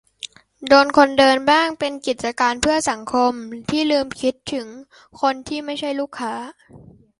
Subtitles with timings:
[0.67, 3.31] โดนคนเดินบ้าง เป็น "กิจการเพื่อสังคม"
[3.69, 4.67] ที่ลืมคิดถึง
[5.21, 6.33] คนที่ไม่ใช่ลูกค้า